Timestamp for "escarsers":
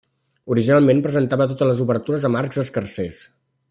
2.67-3.23